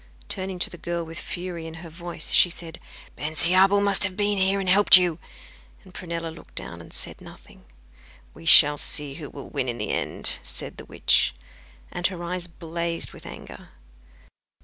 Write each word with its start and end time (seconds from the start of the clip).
Turning 0.27 0.57
to 0.57 0.71
the 0.71 0.79
girl, 0.79 1.03
with 1.05 1.19
fury 1.19 1.67
in 1.67 1.75
her 1.75 1.89
voice, 1.91 2.31
she 2.31 2.49
said: 2.49 2.79
'Bensiabel 3.15 3.79
must 3.83 4.03
have 4.03 4.17
been 4.17 4.39
here 4.39 4.59
and 4.59 4.67
helped 4.67 4.97
you;' 4.97 5.19
and 5.83 5.93
Prunella 5.93 6.29
looked 6.33 6.55
down, 6.55 6.81
and 6.81 6.91
said 6.91 7.21
nothing. 7.21 7.65
'We 8.33 8.47
shall 8.47 8.77
see 8.79 9.13
who 9.13 9.29
will 9.29 9.51
win 9.51 9.67
in 9.69 9.77
the 9.77 9.91
end,' 9.91 10.39
said 10.41 10.77
the 10.77 10.85
witch, 10.85 11.35
and 11.91 12.07
her 12.07 12.23
eyes 12.23 12.47
blazed 12.47 13.13
with 13.13 13.27
anger. 13.27 13.69